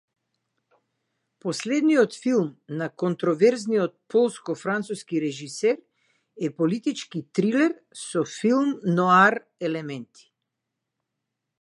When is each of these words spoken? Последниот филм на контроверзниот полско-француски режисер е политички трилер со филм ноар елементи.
Последниот 1.43 2.11
филм 2.21 2.47
на 2.79 2.87
контроверзниот 3.01 3.93
полско-француски 4.13 5.21
режисер 5.25 5.77
е 6.49 6.53
политички 6.61 7.23
трилер 7.39 7.77
со 8.05 8.23
филм 8.37 8.71
ноар 9.01 9.41
елементи. 9.69 10.31